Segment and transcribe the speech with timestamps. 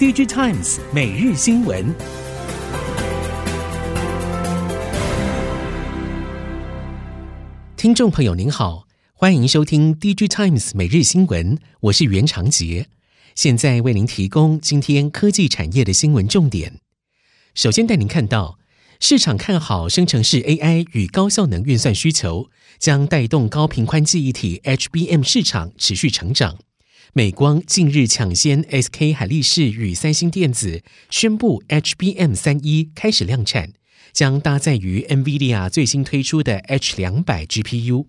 [0.00, 1.94] DigiTimes 每日新闻，
[7.76, 12.88] 听众朋友您好，欢迎收听 DigiTimes 每日新闻，我是袁长杰，
[13.34, 16.80] 现在为您提供今天科技产业的新闻重点。
[17.54, 18.58] 首先带您看到，
[19.00, 22.48] 市场看好生成式 AI 与高效能运算需求，
[22.78, 26.56] 将带动高频宽记忆体 HBM 市场持续成长。
[27.12, 33.72] 美光近日抢先 SK 海力士与三星电子宣布 HBM 三一开始量产，
[34.12, 38.06] 将搭载于 NVIDIA 最新推出的 H 两百 GPU。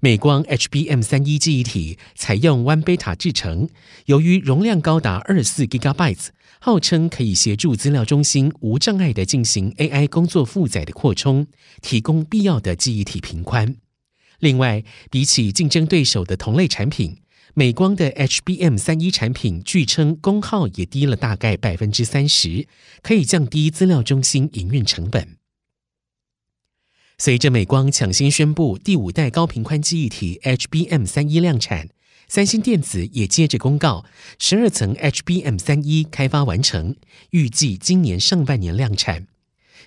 [0.00, 3.70] 美光 HBM 三一记忆体采用 One Beta 制程，
[4.04, 6.26] 由于容量高达二四 Gigabytes，
[6.60, 11.46] 号称可以协助资料中心无障碍地进行 AI 工作负载的扩充，
[11.80, 13.76] 提供必要的记忆体频宽。
[14.38, 17.16] 另外，比起竞争对手的同类产品，
[17.58, 22.68] 美光的 HBM 三一产品据称功耗也低了大概百分之三十，
[23.02, 25.36] 可以降低资料中心营运成本。
[27.18, 31.88] 随着美光抢先宣布第五代高频宽记忆体 HBM 三一量产，
[32.28, 34.04] 三星电子也接着公告
[34.38, 36.94] 十二层 HBM 三一开发完成，
[37.30, 39.26] 预计今年上半年量产。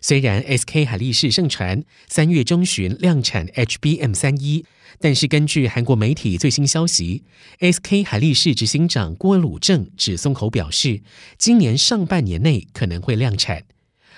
[0.02, 4.66] 虽然 SK 海力士盛传三月中旬量产 HBM 三一，
[5.00, 7.24] 但是根据韩国媒体最新消息
[7.60, 11.02] ，SK 海力士执行长郭鲁正只松口表示，
[11.38, 13.64] 今年上半年内可能会量产。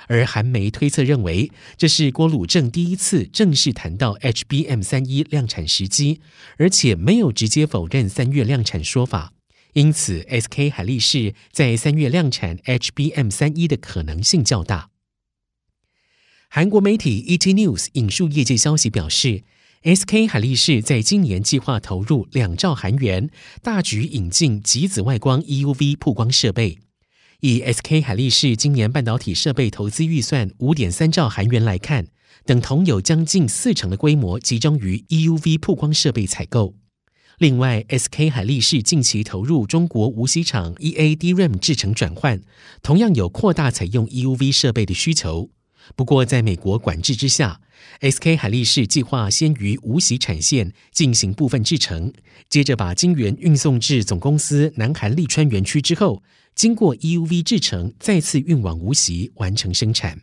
[0.07, 6.21] 而韩媒推测认为，这是郭鲁正第一次正式谈到 HBM 三一量产时机，
[6.57, 9.33] 而且没有直接否认三月量产说法。
[9.73, 14.89] 因此，SK 海力士在三月量产 HBM 三一的可能性较大。
[16.55, 19.41] 韩国媒体 ET News 引述业界消息表示
[19.81, 23.27] ，SK 海力士在今年计划投入两兆韩元，
[23.63, 26.77] 大举引进极紫外光 EUV 曝光设备。
[27.39, 32.05] 以 SK 海力士今年半导体设备投资预算五点三兆韩元来看，
[32.45, 36.75] 等同有将近四成的规模集中于 EUV 曝光设备采购。
[37.39, 42.39] 另外，SK 海力士近期投入中国无锡厂 EA DRAM 制程转换，
[42.83, 45.49] 同样有扩大采用 EUV 设备的需求。
[45.95, 47.61] 不过，在美国管制之下
[48.01, 52.13] ，SK 海力士计划先于无锡产线进行部分制程，
[52.49, 56.23] 接着把晶圆运送至总公司南韩利川园区之后，
[56.55, 60.21] 经过 EUV 制程，再次运往无锡完成生产。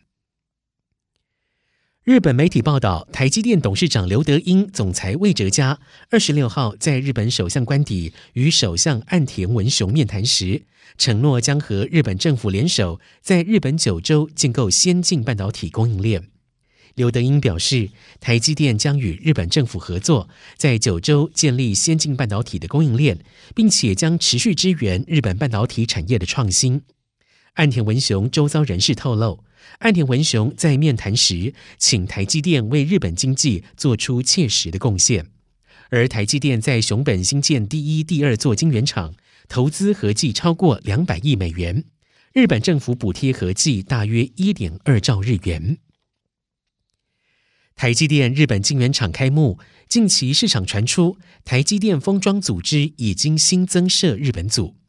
[2.03, 5.79] 日本媒体报道，台积电董事长刘德英、总裁魏哲家
[6.09, 10.63] 二十六号在日本首相官邸与首相岸田文雄面谈时，
[10.97, 16.29] 承诺将和日本政府联手，在日本九州建构先进半导体供应链。
[16.95, 23.19] 刘德英表示，台积电将与日本政府合作，在九州建立先进半导体的供应链，
[23.55, 26.81] 并且将持续支援日本半导体产业的创新。
[27.55, 29.45] 岸田文雄周遭人士透露，
[29.81, 35.27] 岸田文雄在面谈时，请台积电为日本经济做出切实的贡献。
[35.91, 39.15] 而台积电在熊本新建第一、第二座晶圆厂，
[39.49, 41.85] 投资合计超过两百亿美元，
[42.33, 45.79] 日本政府补贴合计大约一点二兆日元。
[47.75, 54.80] 台积电日本晶圆厂开幕，近期市场传出台积电封装组织已经新增设日本组。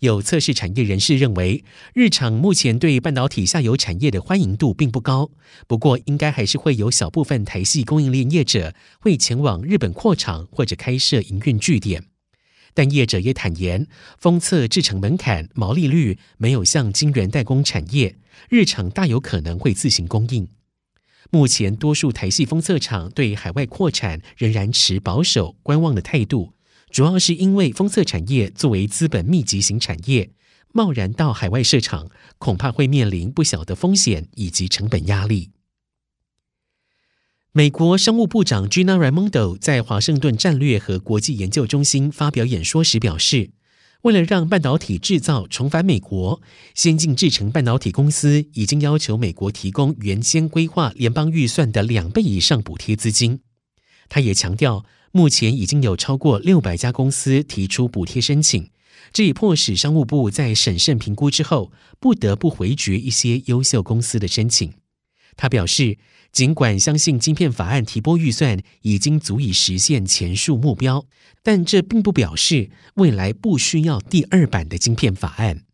[0.00, 5.32] 有测试产业人士认为，日厂目前对半导体下游产业的欢迎度并不高。
[5.66, 12.04] 不过，应该还是会有小部分台系供应链业者会前往日本扩厂或者开设营运据点。
[12.74, 13.88] 但业者也坦言，
[14.20, 18.14] 封测制程门槛、毛利率没有像晶圆代工产业，
[18.48, 20.46] 日厂大有可能会自行供应。
[21.30, 26.52] 目前，多数台系封测厂对海外扩产仍然持保守观望的态度。
[26.90, 30.30] 主要是因为封测产业作为资本密集型产业，
[30.72, 35.50] 贸然到海外设厂，恐怕会面临不小的风险以及成本压力。
[37.52, 43.50] 美国商务部长 Gina Raimondo 在华盛顿战略和国际研究中心发表演说时表示，
[44.02, 46.40] 为了让半导体制造重返美国，
[46.74, 53.40] 先进制程半导体公司已经要求美国提供原先规划联邦预算的两倍以上补贴资金。
[54.08, 54.84] 他也强调，
[55.18, 58.70] 目前已经有超过六百家公司提出补贴申请，
[59.12, 64.72] 这也迫使商务部在审慎评估之后，不得不回绝一些优秀公司的申请。
[65.36, 65.98] 他表示，
[66.30, 71.04] 尽管相信晶片法案提拨预算已经足以实现前述目标，
[71.42, 75.64] 但这并不表示未来不需要第二版的晶片法案。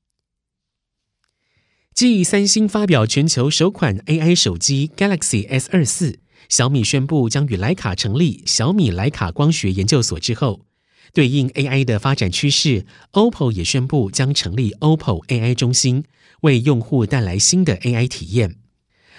[1.92, 6.20] 继三星发表全球首款 AI 手机 Galaxy S 二四。
[6.48, 10.66] 小米宣布将与徠卡成立小米徠卡光学研究所之后，
[11.12, 16.04] 对应 AI 的发展趋势，OPPO 也宣布将成立 OPPO AI 中心，
[16.42, 18.56] 为用户带来新的 AI 体验。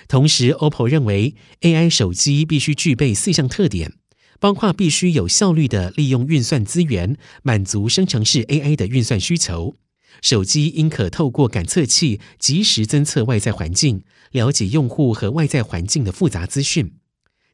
[0.08, 3.94] 同时，OPPO 认为 AI 手机必须具备四项特点，
[4.40, 9.76] 包括必须有效率地利用运算资源，满足生成式 AI 的运算需求。
[10.22, 16.94] 手机应可透过感测器及时侦测外在环境，了解用户和外在环境的复杂资讯。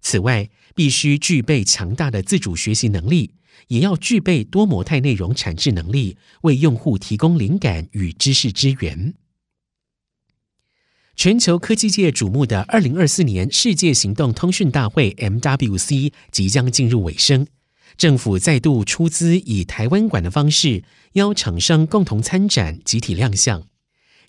[0.01, 3.35] 此外，必须具备强大的自主学习能力。
[3.67, 9.13] 也要具备多模态内容产制能力，为用户提供灵感与知识资源。
[11.15, 17.47] 全球科技界瞩目的二零二四年世界行动通讯大会 （MWC） 即将进入尾声，
[17.95, 20.83] 政府再度出资以台湾馆的方式，
[21.13, 23.70] 邀厂商共同参展、集体亮相。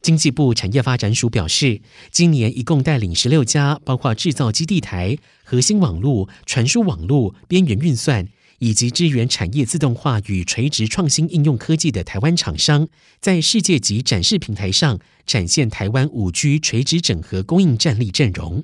[0.03, 8.29] 经济部产业发展署表示，今年一共带领十六家，包括制造基地台、核心网络、传输网络、边缘运算。
[8.59, 12.87] 以及支援产业自动化与垂直创新应用科技的台湾厂商，
[13.21, 18.63] 在世界级展示平台上展现台湾五 G 垂直整合供应战力阵容。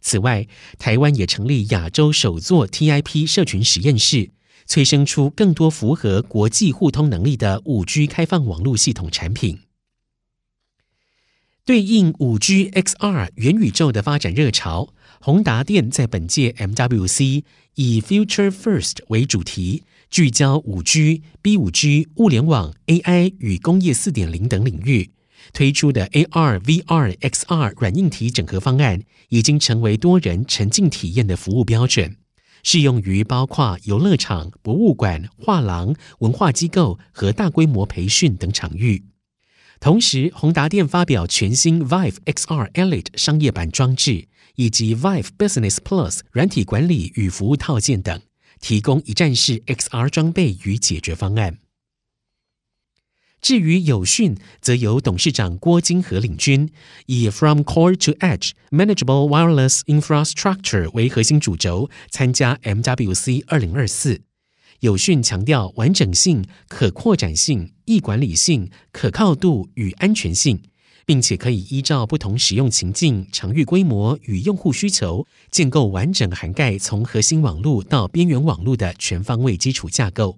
[0.00, 0.46] 此外，
[0.78, 4.30] 台湾也成立亚洲首座 TIP 社群实验室，
[4.64, 9.65] 催生出更多符合国际互通能力的五 G 开放网络系统产品。
[11.66, 14.94] 对应五 G XR 元宇宙的发展热潮。
[15.20, 17.42] 宏达电在本届 MWC
[17.74, 25.10] 以 Future First 为主题，聚焦五 G、B 五 G、物联网、AI 与工业四点零等领域，
[25.52, 32.14] 推出的 AR、VR、XR 软硬体整合方案，已经成为多人沉浸体验的服务标准，
[32.62, 39.02] 适用于包括游乐场、博物馆、画廊、文化机构和大规模培训等场域。
[39.80, 44.28] 同时，宏达电发表全新 Vive XR Elite 商业版装置。
[44.56, 48.22] 以及 Vive Business Plus 软体管理与服务套件等，
[48.58, 51.58] 提供一站式 XR 装备与解决方案。
[53.42, 56.70] 至于友讯，则由董事长郭金和领军，
[57.04, 64.22] 以 From Core to Edge Manageable Wireless Infrastructure 为核心主轴，参加 MWC 二零二四。
[64.80, 70.60] 友讯强调完整性、可扩展性、易管理性、可靠度与安全性。
[71.08, 80.36] 并且可以依照不同使用情境、场域规模与用户需求，建构完整涵盖从核心网络到边缘网络的全方位基础架构。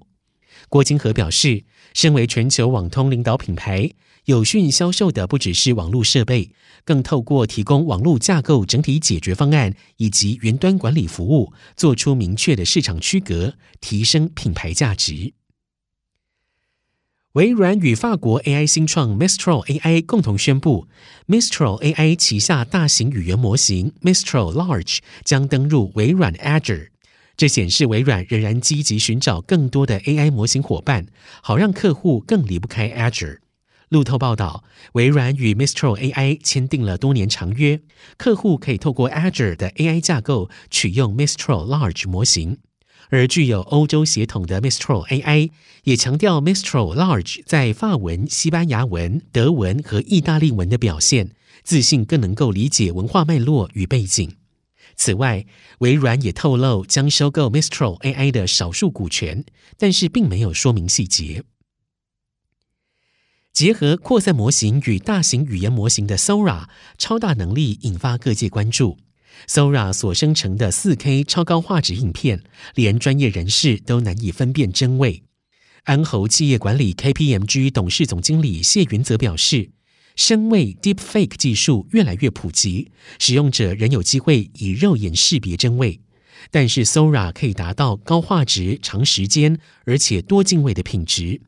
[0.69, 1.65] 郭金和表示，
[1.95, 3.91] 身为全球网通领导品牌，
[4.27, 6.53] 友讯销售的不只是网络设备，
[6.85, 15.33] 更透过提供网络架构整体解决方案以及云端管理服务，做出明确的市场区隔，提升品牌价值。
[17.33, 20.89] 微软与法国 AI 新创 Mistral AI 共同宣布
[21.29, 26.89] ，Mistral AI 旗下大型语言模型 Mistral Large 将登入微软 Azure。
[27.39, 31.07] 这显示微软仍然积极寻找更多的 AI 模型伙伴，
[31.41, 33.39] 好让客户更离不开 Azure。
[33.91, 34.65] 路透报道，
[34.95, 37.81] 微软与 Mistral AI 签订了多年长约，
[38.17, 42.59] 客户可以透过 Azure 的 AI 架构取用 Mistral Large 模型。
[43.11, 45.51] 而具有欧洲血统的 Mistral AI
[45.85, 51.31] 也强调 Mistral Large 在法文、西班牙文、德文和意大利文的表现，
[51.63, 54.35] 自信更能够理解文化脉络与背景。
[54.99, 55.47] 此外，
[55.79, 59.45] 微软也透露将收购 Mistral AI 的少数股权，
[59.79, 61.45] 但是并没有说明细节。
[63.53, 66.69] 结合扩散模型与大型语言模型的 Sora
[66.99, 68.99] 超大能力引发各界关注。
[69.47, 72.43] Sora 所生成的 4K 超高画质影片，
[72.75, 75.23] 连专业人士都难以分辨真伪。
[75.85, 79.71] 安侯企业管理 KPMG 董事总经理谢云则表示，
[80.19, 86.01] 声位 Deepfake 技术越来越普及，使用者仍有机会以肉眼识别真伪。
[86.51, 91.41] 但是 Sora 可以达到高画质、长时间而且多进位的品质。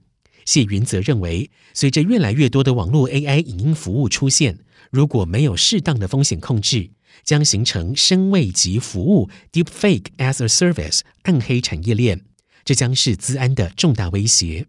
[0.45, 4.61] 谢云则认为，随着越来越多的网络 AI 影音服务出现，
[4.93, 6.91] 如果没有适当的风险控制，
[7.25, 12.21] 将形成声位及服务 Deepfake as a Service 暗黑产业链，
[12.65, 14.69] 这将是资安的重大威胁。